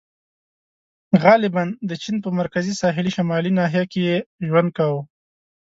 •غالباً 1.23 1.63
د 1.89 1.91
چین 2.01 2.15
په 2.23 2.29
مرکزي 2.39 2.73
ساحلي 2.81 3.11
شمالي 3.17 3.51
ناحیه 3.59 3.83
کې 3.91 3.99
یې 4.09 4.17
ژوند 4.47 4.69
کاوه. 4.77 5.01